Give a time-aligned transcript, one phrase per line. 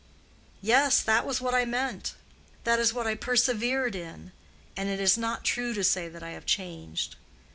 [0.63, 2.15] "Yes, that was what I meant.
[2.63, 4.31] That is what I persevered in.
[4.75, 7.17] And it is not true to say that I have changed.